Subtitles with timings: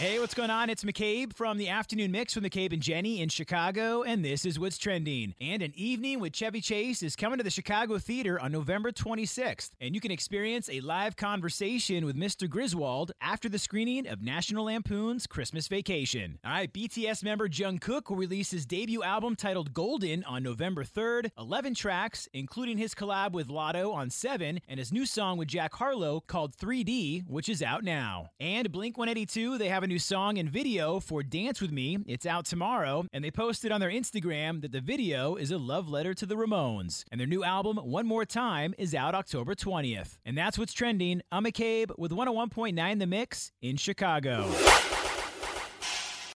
[0.00, 0.70] Hey, what's going on?
[0.70, 4.58] It's McCabe from the Afternoon Mix with McCabe and Jenny in Chicago, and this is
[4.58, 5.34] what's trending.
[5.42, 9.72] And an evening with Chevy Chase is coming to the Chicago Theater on November 26th,
[9.78, 12.48] and you can experience a live conversation with Mr.
[12.48, 16.38] Griswold after the screening of National Lampoon's Christmas Vacation.
[16.46, 21.30] All right, BTS member Jungkook will release his debut album titled Golden on November 3rd,
[21.36, 25.74] 11 tracks, including his collab with Latto on 7 and his new song with Jack
[25.74, 28.30] Harlow called 3D, which is out now.
[28.40, 31.98] And Blink 182, they have a new song and video for Dance With Me.
[32.06, 35.88] It's out tomorrow, and they posted on their Instagram that the video is a love
[35.88, 37.02] letter to the Ramones.
[37.10, 40.18] And their new album, One More Time, is out October 20th.
[40.24, 41.22] And that's what's trending.
[41.32, 44.48] I'm McCabe with 101.9 The Mix in Chicago.